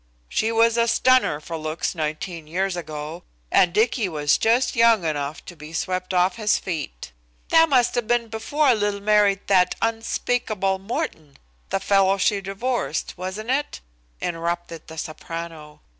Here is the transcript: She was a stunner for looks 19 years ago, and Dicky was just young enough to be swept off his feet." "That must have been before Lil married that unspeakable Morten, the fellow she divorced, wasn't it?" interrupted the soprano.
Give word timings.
She 0.29 0.51
was 0.51 0.77
a 0.77 0.87
stunner 0.87 1.39
for 1.39 1.57
looks 1.57 1.93
19 1.93 2.47
years 2.47 2.75
ago, 2.75 3.21
and 3.51 3.71
Dicky 3.71 4.09
was 4.09 4.39
just 4.39 4.75
young 4.75 5.05
enough 5.05 5.45
to 5.45 5.55
be 5.55 5.73
swept 5.73 6.11
off 6.11 6.37
his 6.37 6.57
feet." 6.57 7.11
"That 7.49 7.69
must 7.69 7.93
have 7.93 8.07
been 8.07 8.27
before 8.27 8.73
Lil 8.73 8.99
married 8.99 9.45
that 9.45 9.75
unspeakable 9.79 10.79
Morten, 10.79 11.37
the 11.69 11.79
fellow 11.79 12.17
she 12.17 12.41
divorced, 12.41 13.13
wasn't 13.15 13.51
it?" 13.51 13.79
interrupted 14.19 14.87
the 14.87 14.97
soprano. 14.97 15.81